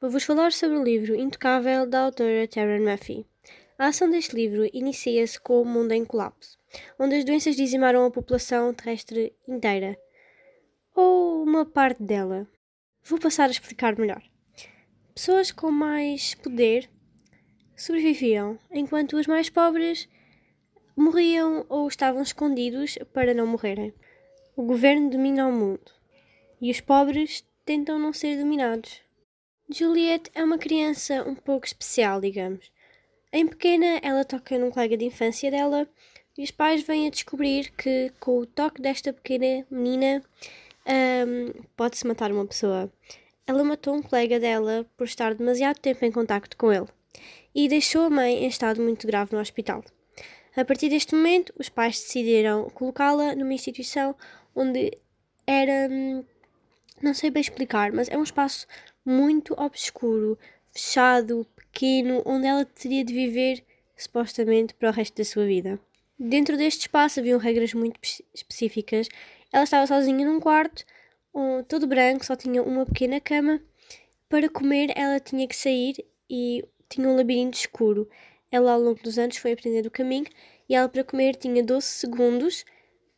Vou-vos 0.00 0.22
falar 0.22 0.52
sobre 0.52 0.78
o 0.78 0.84
livro 0.84 1.16
Intocável 1.16 1.84
da 1.84 2.02
autora 2.02 2.46
Taryn 2.46 2.84
Murphy. 2.84 3.26
A 3.76 3.88
ação 3.88 4.08
deste 4.08 4.32
livro 4.32 4.64
inicia-se 4.72 5.40
com 5.40 5.60
o 5.60 5.64
mundo 5.64 5.90
em 5.90 6.04
colapso, 6.04 6.56
onde 7.00 7.16
as 7.16 7.24
doenças 7.24 7.56
dizimaram 7.56 8.06
a 8.06 8.10
população 8.10 8.72
terrestre 8.72 9.34
inteira, 9.48 9.98
ou 10.94 11.42
uma 11.42 11.66
parte 11.66 12.00
dela. 12.00 12.46
Vou 13.02 13.18
passar 13.18 13.48
a 13.48 13.50
explicar 13.50 13.98
melhor. 13.98 14.22
Pessoas 15.16 15.50
com 15.50 15.72
mais 15.72 16.32
poder 16.32 16.88
sobreviviam, 17.76 18.56
enquanto 18.70 19.16
os 19.16 19.26
mais 19.26 19.50
pobres 19.50 20.08
morriam 20.96 21.66
ou 21.68 21.88
estavam 21.88 22.22
escondidos 22.22 23.00
para 23.12 23.34
não 23.34 23.48
morrerem. 23.48 23.92
O 24.54 24.62
governo 24.62 25.10
domina 25.10 25.48
o 25.48 25.52
mundo 25.52 25.90
e 26.60 26.70
os 26.70 26.80
pobres 26.80 27.44
tentam 27.64 27.98
não 27.98 28.12
ser 28.12 28.38
dominados. 28.38 29.07
Juliette 29.70 30.30
é 30.34 30.42
uma 30.42 30.56
criança 30.56 31.22
um 31.28 31.34
pouco 31.34 31.66
especial, 31.66 32.22
digamos. 32.22 32.72
Em 33.30 33.46
pequena, 33.46 34.00
ela 34.02 34.24
toca 34.24 34.58
num 34.58 34.70
colega 34.70 34.96
de 34.96 35.04
infância 35.04 35.50
dela 35.50 35.86
e 36.38 36.42
os 36.42 36.50
pais 36.50 36.82
vêm 36.82 37.06
a 37.06 37.10
descobrir 37.10 37.70
que, 37.72 38.10
com 38.18 38.38
o 38.38 38.46
toque 38.46 38.80
desta 38.80 39.12
pequena 39.12 39.66
menina, 39.70 40.22
um, 40.86 41.62
pode-se 41.76 42.06
matar 42.06 42.32
uma 42.32 42.46
pessoa. 42.46 42.90
Ela 43.46 43.62
matou 43.62 43.94
um 43.94 44.02
colega 44.02 44.40
dela 44.40 44.86
por 44.96 45.04
estar 45.04 45.34
demasiado 45.34 45.78
tempo 45.78 46.02
em 46.02 46.12
contacto 46.12 46.56
com 46.56 46.72
ele 46.72 46.86
e 47.54 47.68
deixou 47.68 48.06
a 48.06 48.10
mãe 48.10 48.44
em 48.44 48.48
estado 48.48 48.80
muito 48.80 49.06
grave 49.06 49.34
no 49.34 49.40
hospital. 49.40 49.84
A 50.56 50.64
partir 50.64 50.88
deste 50.88 51.14
momento, 51.14 51.52
os 51.58 51.68
pais 51.68 52.00
decidiram 52.00 52.70
colocá-la 52.70 53.34
numa 53.34 53.52
instituição 53.52 54.14
onde 54.56 54.96
era. 55.46 55.88
Hum, 55.90 56.24
não 57.00 57.14
sei 57.14 57.30
bem 57.30 57.40
explicar, 57.40 57.92
mas 57.92 58.08
é 58.08 58.18
um 58.18 58.24
espaço 58.24 58.66
muito 59.08 59.54
obscuro, 59.56 60.38
fechado, 60.66 61.46
pequeno, 61.56 62.22
onde 62.26 62.46
ela 62.46 62.64
teria 62.64 63.02
de 63.02 63.14
viver 63.14 63.64
supostamente 63.96 64.74
para 64.74 64.90
o 64.90 64.92
resto 64.92 65.16
da 65.16 65.24
sua 65.24 65.46
vida. 65.46 65.80
Dentro 66.18 66.56
deste 66.56 66.82
espaço 66.82 67.20
haviam 67.20 67.38
regras 67.38 67.72
muito 67.72 67.98
específicas. 68.34 69.08
Ela 69.52 69.64
estava 69.64 69.86
sozinha 69.86 70.26
num 70.26 70.38
quarto, 70.38 70.84
todo 71.68 71.86
branco, 71.86 72.24
só 72.24 72.36
tinha 72.36 72.62
uma 72.62 72.84
pequena 72.84 73.18
cama. 73.20 73.60
Para 74.28 74.48
comer, 74.48 74.92
ela 74.94 75.18
tinha 75.18 75.48
que 75.48 75.56
sair 75.56 76.04
e 76.28 76.62
tinha 76.88 77.08
um 77.08 77.16
labirinto 77.16 77.56
escuro. 77.56 78.08
Ela, 78.50 78.72
ao 78.72 78.80
longo 78.80 79.02
dos 79.02 79.18
anos, 79.18 79.36
foi 79.38 79.52
aprendendo 79.52 79.86
o 79.86 79.90
caminho 79.90 80.26
e 80.68 80.74
ela, 80.74 80.88
para 80.88 81.02
comer, 81.02 81.34
tinha 81.34 81.62
12 81.62 81.86
segundos 81.86 82.64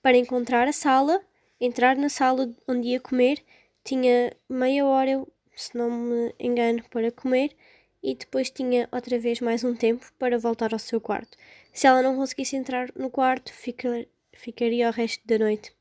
para 0.00 0.16
encontrar 0.16 0.68
a 0.68 0.72
sala, 0.72 1.20
entrar 1.60 1.96
na 1.96 2.08
sala 2.08 2.54
onde 2.68 2.88
ia 2.88 3.00
comer, 3.00 3.42
tinha 3.82 4.32
meia 4.48 4.86
hora 4.86 5.26
se 5.60 5.76
não 5.76 5.90
me 5.90 6.34
engano, 6.38 6.82
para 6.90 7.12
comer 7.12 7.54
e 8.02 8.14
depois 8.14 8.50
tinha 8.50 8.88
outra 8.90 9.18
vez 9.18 9.40
mais 9.40 9.62
um 9.62 9.74
tempo 9.74 10.10
para 10.18 10.38
voltar 10.38 10.72
ao 10.72 10.78
seu 10.78 11.00
quarto. 11.00 11.36
Se 11.72 11.86
ela 11.86 12.02
não 12.02 12.16
conseguisse 12.16 12.56
entrar 12.56 12.90
no 12.96 13.10
quarto, 13.10 13.52
fica, 13.52 14.06
ficaria 14.32 14.88
o 14.88 14.92
resto 14.92 15.26
da 15.26 15.38
noite 15.38 15.72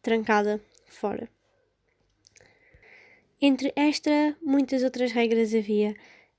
trancada 0.00 0.60
fora. 0.86 1.28
Entre 3.40 3.72
esta, 3.74 4.36
muitas 4.40 4.82
outras 4.82 5.12
regras 5.12 5.54
havia 5.54 5.94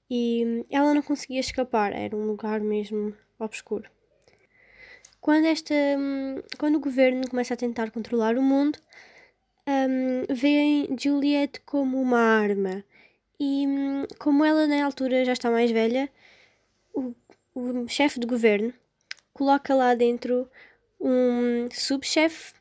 e 0.09 0.65
ela 0.69 0.93
não 0.93 1.01
conseguia 1.01 1.39
escapar, 1.39 1.93
era 1.93 2.15
um 2.15 2.25
lugar 2.25 2.61
mesmo 2.61 3.15
obscuro. 3.37 3.89
Quando, 5.19 5.45
esta, 5.45 5.73
quando 6.57 6.75
o 6.75 6.79
governo 6.79 7.27
começa 7.27 7.53
a 7.55 7.57
tentar 7.57 7.91
controlar 7.91 8.37
o 8.37 8.43
mundo, 8.43 8.79
um, 9.67 10.33
veem 10.33 10.95
Juliet 10.99 11.59
como 11.65 11.99
uma 12.01 12.19
arma. 12.19 12.83
E 13.39 13.67
hum, 13.67 14.05
como 14.19 14.45
ela 14.45 14.67
na 14.67 14.85
altura 14.85 15.25
já 15.25 15.33
está 15.33 15.51
mais 15.51 15.71
velha, 15.71 16.09
o, 16.93 17.13
o 17.53 17.87
chefe 17.87 18.19
de 18.19 18.27
governo 18.27 18.73
coloca 19.33 19.75
lá 19.75 19.93
dentro 19.93 20.49
um 20.99 21.67
subchefe 21.71 22.53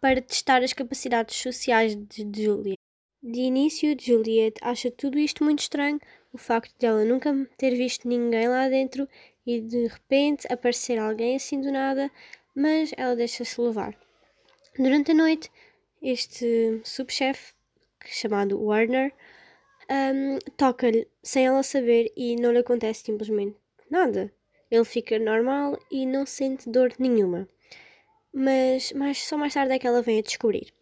para 0.00 0.20
testar 0.20 0.62
as 0.62 0.72
capacidades 0.72 1.36
sociais 1.36 1.96
de 1.96 2.44
Juliet. 2.44 2.78
De 3.22 3.40
início, 3.40 3.94
Juliet 3.98 4.54
acha 4.62 4.90
tudo 4.90 5.18
isto 5.18 5.44
muito 5.44 5.60
estranho, 5.60 6.00
o 6.32 6.38
facto 6.38 6.74
de 6.78 6.86
ela 6.86 7.04
nunca 7.04 7.34
ter 7.58 7.74
visto 7.74 8.08
ninguém 8.08 8.48
lá 8.48 8.68
dentro 8.68 9.06
e 9.46 9.60
de 9.60 9.86
repente 9.88 10.50
aparecer 10.50 10.98
alguém 10.98 11.36
assim 11.36 11.60
do 11.60 11.70
nada, 11.70 12.10
mas 12.54 12.92
ela 12.96 13.16
deixa-se 13.16 13.60
levar. 13.60 13.94
Durante 14.78 15.10
a 15.10 15.14
noite, 15.14 15.50
este 16.02 16.80
subchefe, 16.84 17.52
chamado 18.06 18.62
Warner, 18.62 19.12
um, 19.90 20.38
toca-lhe 20.56 21.06
sem 21.22 21.46
ela 21.46 21.62
saber 21.62 22.12
e 22.16 22.36
não 22.36 22.52
lhe 22.52 22.58
acontece 22.58 23.02
simplesmente 23.04 23.56
nada. 23.90 24.32
Ele 24.70 24.84
fica 24.84 25.18
normal 25.18 25.78
e 25.90 26.06
não 26.06 26.24
sente 26.24 26.70
dor 26.70 26.92
nenhuma. 26.98 27.48
Mas, 28.32 28.92
mas 28.92 29.18
só 29.18 29.36
mais 29.36 29.54
tarde 29.54 29.74
é 29.74 29.78
que 29.78 29.86
ela 29.86 30.02
vem 30.02 30.20
a 30.20 30.22
descobrir. 30.22 30.72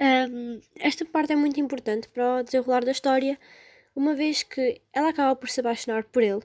Um, 0.00 0.60
esta 0.80 1.04
parte 1.04 1.32
é 1.32 1.36
muito 1.36 1.60
importante 1.60 2.08
para 2.08 2.40
o 2.40 2.42
desenrolar 2.42 2.84
da 2.84 2.90
história, 2.90 3.38
uma 3.94 4.14
vez 4.14 4.42
que 4.42 4.80
ela 4.92 5.10
acaba 5.10 5.36
por 5.36 5.50
se 5.50 5.60
apaixonar 5.60 6.04
por 6.04 6.22
ele. 6.22 6.42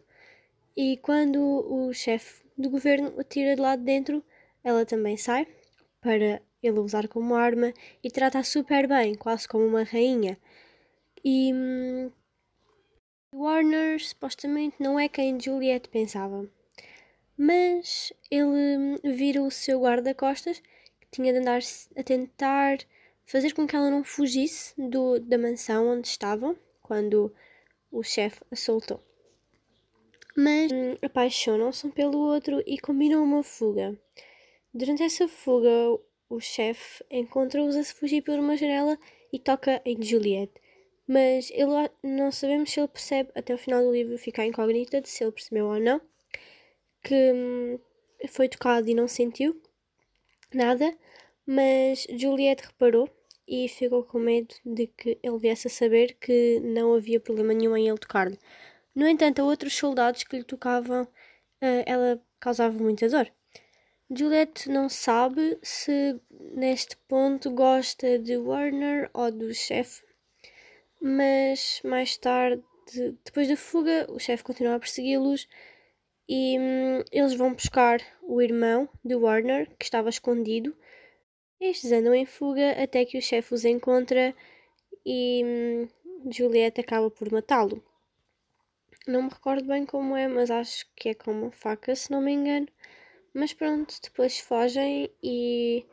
E 0.75 0.97
quando 0.97 1.39
o 1.39 1.93
chefe 1.93 2.43
do 2.57 2.69
governo 2.69 3.13
o 3.17 3.23
tira 3.23 3.55
de 3.55 3.61
lá 3.61 3.75
de 3.75 3.83
dentro, 3.83 4.23
ela 4.63 4.85
também 4.85 5.15
sai 5.15 5.47
para 6.07 6.41
ele 6.63 6.79
usar 6.79 7.05
como 7.09 7.35
arma 7.35 7.73
e 8.01 8.09
trata 8.09 8.41
super 8.41 8.87
bem, 8.87 9.13
quase 9.13 9.45
como 9.45 9.65
uma 9.65 9.83
rainha. 9.83 10.37
E 11.21 11.53
hum, 11.53 12.09
Warner 13.35 14.01
supostamente 14.01 14.77
não 14.79 14.97
é 14.97 15.09
quem 15.09 15.37
Juliet 15.37 15.89
pensava. 15.89 16.49
Mas 17.37 18.13
ele 18.31 18.45
hum, 18.45 18.99
vira 19.03 19.43
o 19.43 19.51
seu 19.51 19.81
guarda-costas, 19.81 20.61
que 21.01 21.07
tinha 21.11 21.33
de 21.33 21.39
andar 21.39 21.59
a 21.97 22.03
tentar 22.03 22.77
fazer 23.25 23.53
com 23.53 23.67
que 23.67 23.75
ela 23.75 23.91
não 23.91 24.01
fugisse 24.01 24.73
do, 24.77 25.19
da 25.19 25.37
mansão 25.37 25.89
onde 25.89 26.07
estavam 26.07 26.55
quando 26.81 27.35
o 27.91 28.01
chefe 28.01 28.41
a 28.49 28.55
soltou. 28.55 29.03
Mas 30.37 30.71
hum, 30.71 30.95
apaixonam-se 31.01 31.85
um 31.85 31.91
pelo 31.91 32.17
outro 32.17 32.63
e 32.65 32.79
combinam 32.79 33.21
uma 33.21 33.43
fuga. 33.43 33.99
Durante 34.77 35.01
essa 35.01 35.27
fuga, 35.27 35.97
o 36.29 36.39
chefe 36.39 37.03
encontra-os 37.09 37.75
a 37.75 37.83
fugir 37.83 38.21
por 38.21 38.37
uma 38.37 38.55
janela 38.55 38.95
e 39.33 39.39
toca 39.39 39.81
em 39.83 39.99
Juliet. 40.03 40.51
Mas 41.07 41.49
ele, 41.49 41.89
não 42.03 42.31
sabemos 42.31 42.69
se 42.69 42.79
ele 42.79 42.87
percebe, 42.87 43.31
até 43.33 43.55
o 43.55 43.57
final 43.57 43.81
do 43.83 43.91
livro 43.91 44.15
fica 44.19 44.45
incógnita 44.45 45.01
de 45.01 45.09
se 45.09 45.23
ele 45.23 45.31
percebeu 45.31 45.65
ou 45.65 45.79
não, 45.79 45.99
que 47.03 47.15
hum, 47.33 47.79
foi 48.27 48.47
tocado 48.47 48.87
e 48.87 48.93
não 48.93 49.07
sentiu 49.07 49.59
nada, 50.53 50.95
mas 51.43 52.05
Juliet 52.11 52.61
reparou 52.61 53.09
e 53.47 53.67
ficou 53.67 54.03
com 54.03 54.19
medo 54.19 54.53
de 54.63 54.85
que 54.85 55.17
ele 55.23 55.39
viesse 55.39 55.65
a 55.65 55.71
saber 55.71 56.17
que 56.21 56.59
não 56.59 56.93
havia 56.93 57.19
problema 57.19 57.51
nenhum 57.51 57.75
em 57.75 57.89
ele 57.89 57.97
tocar-lhe. 57.97 58.37
No 58.93 59.07
entanto, 59.07 59.41
a 59.41 59.45
outros 59.45 59.75
soldados 59.75 60.23
que 60.23 60.37
lhe 60.37 60.43
tocavam, 60.43 61.07
eh, 61.61 61.83
ela 61.87 62.21
causava 62.39 62.77
muita 62.77 63.09
dor. 63.09 63.31
Juliet 64.09 64.69
não 64.69 64.87
sabe 64.87 65.59
se 65.61 66.17
neste 66.31 66.95
ponto 67.09 67.51
gosta 67.51 68.17
de 68.17 68.37
Warner 68.37 69.09
ou 69.13 69.29
do 69.29 69.53
chefe, 69.53 70.01
mas 71.01 71.81
mais 71.83 72.15
tarde, 72.17 72.63
depois 73.25 73.49
da 73.49 73.57
fuga, 73.57 74.07
o 74.09 74.17
chefe 74.17 74.45
continua 74.45 74.75
a 74.75 74.79
persegui-los 74.79 75.45
e 76.27 76.57
hum, 76.57 77.03
eles 77.11 77.33
vão 77.33 77.53
buscar 77.53 77.99
o 78.23 78.41
irmão 78.41 78.87
de 79.03 79.13
Warner, 79.13 79.69
que 79.77 79.83
estava 79.83 80.07
escondido. 80.07 80.73
Estes 81.59 81.91
andam 81.91 82.15
em 82.15 82.25
fuga 82.25 82.81
até 82.81 83.03
que 83.03 83.17
o 83.17 83.21
chefe 83.21 83.53
os 83.53 83.65
encontra 83.65 84.33
e 85.05 85.43
hum, 85.43 85.87
Juliet 86.31 86.79
acaba 86.79 87.11
por 87.11 87.29
matá-lo. 87.29 87.83
Não 89.05 89.23
me 89.23 89.29
recordo 89.29 89.65
bem 89.65 89.85
como 89.85 90.15
é, 90.15 90.29
mas 90.29 90.49
acho 90.49 90.85
que 90.95 91.09
é 91.09 91.13
com 91.13 91.31
uma 91.31 91.51
faca, 91.51 91.93
se 91.93 92.09
não 92.09 92.21
me 92.21 92.31
engano. 92.31 92.67
Mas 93.39 93.53
pronto, 93.53 93.93
depois 94.01 94.39
fogem 94.39 95.11
e 95.21 95.85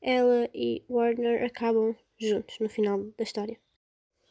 ela 0.00 0.48
e 0.54 0.84
Warner 0.88 1.44
acabam 1.44 1.96
juntos 2.16 2.60
no 2.60 2.68
final 2.68 3.00
da 3.18 3.24
história. 3.24 3.58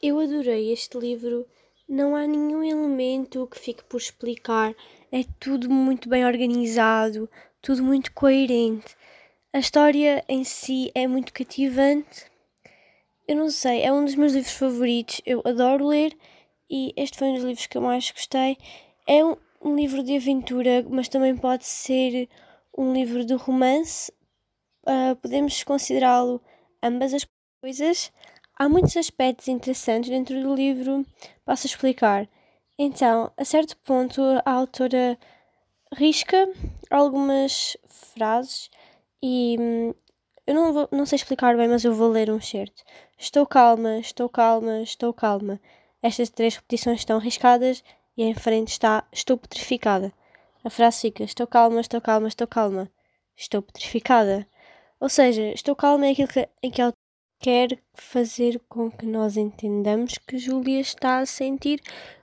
Eu 0.02 0.18
adorei 0.22 0.72
este 0.72 0.98
livro. 0.98 1.46
Não 1.86 2.16
há 2.16 2.25
nenhum 2.25 2.63
elemento 2.63 3.46
que 3.48 3.60
fique 3.60 3.84
por 3.84 3.98
explicar. 3.98 4.74
É 5.12 5.25
tudo 5.38 5.69
muito 5.69 6.07
bem 6.07 6.25
organizado, 6.25 7.30
tudo 7.62 7.84
muito 7.84 8.13
coerente. 8.13 8.96
A 9.51 9.60
história 9.60 10.24
em 10.30 10.46
si 10.46 10.90
é 10.96 11.08
muito 11.08 11.34
cativante. 11.34 12.31
Eu 13.28 13.36
não 13.36 13.50
sei, 13.50 13.81
é 13.81 13.92
um 13.92 14.06
dos 14.06 14.16
meus 14.16 14.31
livros 14.31 14.54
favoritos. 14.54 15.22
Eu 15.25 15.42
adoro 15.44 15.88
ler 15.88 16.18
e 16.69 16.94
este 16.96 17.18
foi 17.18 17.28
um 17.28 17.34
dos 17.34 17.44
livros 17.44 17.68
que 17.68 17.78
eu 17.78 17.81
mais 17.81 18.10
gostei. 18.10 18.58
É 19.06 19.25
um, 19.25 19.36
um 19.62 19.75
livro 19.75 20.01
de 20.01 20.16
aventura, 20.16 20.86
mas 20.90 21.10
também 21.10 21.36
pode 21.36 21.66
ser 21.66 22.30
um 22.77 22.94
livro 22.94 23.25
de 23.25 23.33
romance. 23.33 24.12
Uh, 24.88 25.16
podemos 25.18 25.63
considerá-lo 25.63 26.42
ambas 26.81 27.13
as 27.13 27.25
coisas. 27.62 28.12
há 28.57 28.69
muitos 28.69 28.95
aspectos 28.95 29.48
interessantes 29.48 30.10
dentro 30.10 30.42
do 30.42 30.54
livro, 30.54 31.06
posso 31.44 31.66
explicar. 31.66 32.30
Então, 32.77 33.31
a 33.38 33.45
certo 33.45 33.77
ponto, 33.77 34.22
a 34.45 34.51
autora 34.51 35.18
risca 35.94 36.50
algumas 36.89 37.77
frases 37.88 38.69
e 39.24 39.57
hum, 39.60 39.94
eu 40.48 40.54
não, 40.54 40.74
vou, 40.74 40.89
não 40.92 41.06
sei 41.06 41.16
explicar 41.16 41.57
bem, 41.57 41.68
mas 41.68 41.83
eu 41.83 41.94
vou 41.94 42.10
ler 42.10 42.30
um 42.30 42.39
certo. 42.39 42.83
Estou 43.18 43.45
calma, 43.45 43.98
estou 44.00 44.30
calma, 44.30 44.81
estou 44.81 45.13
calma. 45.13 45.60
Estas 46.01 46.30
três 46.30 46.56
repetições 46.56 47.00
estão 47.00 47.18
riscadas 47.18 47.83
e 48.16 48.24
em 48.24 48.36
frente 48.36 48.69
está 48.69 49.07
Estou 49.12 49.38
petrificada. 49.38 50.13
A 50.66 50.70
frase 50.72 51.02
fica 51.02 51.24
Estou 51.24 51.46
calma, 51.46 51.80
estou 51.80 52.02
calma, 52.02 52.28
estou 52.28 52.48
calma. 52.48 52.92
Estou 53.38 53.62
petrificada. 53.62 54.48
Ou 55.00 55.08
seja, 55.08 55.52
estou 55.54 55.76
calma 55.76 56.08
é 56.08 56.12
aquilo 56.12 56.28
que, 56.28 56.50
em 56.64 56.72
que 56.72 56.82
ela 56.82 56.92
quer 57.40 57.78
fazer 57.94 58.60
com 58.68 58.90
que 58.90 59.06
nós 59.06 59.38
entendamos 59.38 60.18
que 60.18 60.40
Júlia 60.40 60.80
está 60.80 61.20
a 61.20 61.26
sentir. 61.28 61.80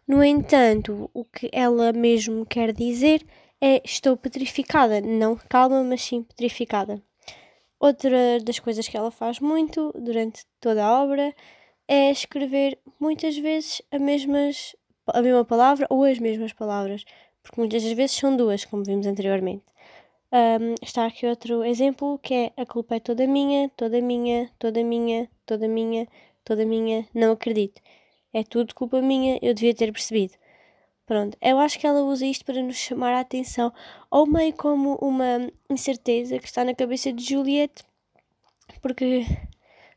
No 0.08 0.24
entanto, 0.24 1.08
o 1.14 1.24
que 1.24 1.48
ela 1.52 1.92
mesmo 1.92 2.44
quer 2.44 2.72
dizer 2.72 3.24
é 3.60 3.80
estou 3.84 4.16
petrificada. 4.16 5.00
Não 5.00 5.36
calma, 5.36 5.84
mas 5.84 6.02
sim 6.02 6.24
petrificada. 6.24 7.00
Outra 7.78 8.40
das 8.42 8.58
coisas 8.58 8.88
que 8.88 8.96
ela 8.96 9.12
faz 9.12 9.38
muito 9.38 9.92
durante 9.96 10.44
toda 10.58 10.84
a 10.84 11.00
obra 11.00 11.32
é 11.86 12.10
escrever 12.10 12.76
muitas 12.98 13.38
vezes 13.38 13.80
a, 13.92 14.00
mesmas, 14.00 14.74
a 15.06 15.22
mesma 15.22 15.44
palavra 15.44 15.86
ou 15.88 16.02
as 16.02 16.18
mesmas 16.18 16.52
palavras, 16.52 17.04
porque 17.42 17.60
muitas 17.60 17.82
das 17.82 17.92
vezes 17.92 18.16
são 18.16 18.36
duas, 18.36 18.64
como 18.64 18.84
vimos 18.84 19.06
anteriormente. 19.06 19.64
Um, 20.32 20.74
está 20.82 21.04
aqui 21.06 21.26
outro 21.26 21.62
exemplo 21.62 22.18
que 22.18 22.32
é 22.32 22.52
a 22.56 22.64
culpa 22.64 22.96
é 22.96 23.00
toda 23.00 23.26
minha, 23.26 23.68
toda 23.76 24.00
minha, 24.00 24.50
toda 24.58 24.82
minha, 24.82 25.28
toda 25.44 25.68
minha, 25.68 26.08
toda 26.44 26.64
minha, 26.64 27.06
não 27.14 27.32
acredito. 27.32 27.82
É 28.32 28.42
tudo 28.42 28.74
culpa 28.74 29.02
minha, 29.02 29.38
eu 29.42 29.52
devia 29.52 29.74
ter 29.74 29.92
percebido. 29.92 30.34
Pronto, 31.04 31.36
eu 31.42 31.58
acho 31.58 31.78
que 31.78 31.86
ela 31.86 32.00
usa 32.02 32.24
isto 32.24 32.44
para 32.44 32.62
nos 32.62 32.76
chamar 32.76 33.12
a 33.12 33.20
atenção, 33.20 33.72
ou 34.10 34.26
meio 34.26 34.54
como 34.54 34.94
uma 34.96 35.50
incerteza 35.68 36.38
que 36.38 36.46
está 36.46 36.64
na 36.64 36.74
cabeça 36.74 37.12
de 37.12 37.22
Juliette, 37.22 37.84
porque 38.80 39.26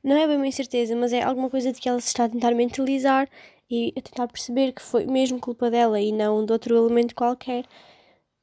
não 0.04 0.18
é 0.18 0.28
bem 0.28 0.36
uma 0.38 0.48
incerteza, 0.48 0.96
mas 0.96 1.14
é 1.14 1.24
alguma 1.24 1.50
coisa 1.50 1.72
de 1.72 1.80
que 1.80 1.88
ela 1.88 2.02
se 2.02 2.08
está 2.08 2.26
a 2.26 2.30
tentar 2.30 2.52
mentalizar 2.54 3.30
e 3.70 3.94
a 3.98 4.02
tentar 4.02 4.28
perceber 4.28 4.72
que 4.72 4.82
foi 4.82 5.06
mesmo 5.06 5.40
culpa 5.40 5.70
dela 5.70 6.00
e 6.00 6.12
não 6.12 6.46
de 6.46 6.52
outro 6.52 6.76
elemento 6.76 7.16
qualquer. 7.16 7.66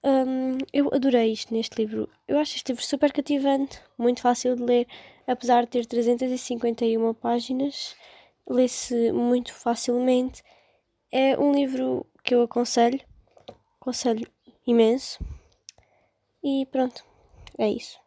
Um, 0.04 0.58
eu 0.72 0.90
adorei 0.92 1.32
isto 1.32 1.54
neste 1.54 1.76
livro. 1.76 2.08
Eu 2.26 2.38
acho 2.38 2.56
este 2.56 2.72
livro 2.72 2.84
super 2.84 3.12
cativante, 3.12 3.80
muito 3.96 4.20
fácil 4.20 4.56
de 4.56 4.62
ler, 4.62 4.88
apesar 5.26 5.62
de 5.62 5.68
ter 5.68 5.86
351 5.86 7.14
páginas, 7.14 7.94
lê-se 8.48 9.12
muito 9.12 9.54
facilmente. 9.54 10.42
É 11.12 11.38
um 11.38 11.52
livro 11.52 12.06
que 12.24 12.34
eu 12.34 12.42
aconselho, 12.42 13.00
aconselho 13.80 14.26
imenso. 14.66 15.18
E 16.42 16.66
pronto, 16.66 17.04
é 17.58 17.68
isso. 17.68 18.01